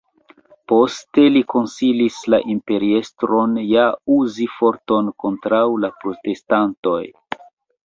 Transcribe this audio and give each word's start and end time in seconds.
Poste 0.71 1.25
li 1.35 1.43
konsilis 1.53 2.17
la 2.35 2.39
imperiestron 2.55 3.53
ja 3.73 3.85
uzi 4.17 4.49
forton 4.57 5.15
kontraŭ 5.27 5.63
la 5.85 5.95
protestantoj. 6.03 7.01